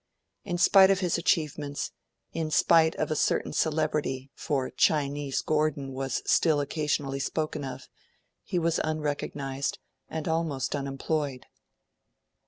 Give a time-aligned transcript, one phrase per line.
[0.43, 1.91] In spite of his achievements,
[2.33, 7.87] in spite of a certain celebrity for 'Chinese Gordon' was still occasionally spoken of
[8.41, 9.77] he was unrecognised
[10.09, 11.45] and almost unemployed.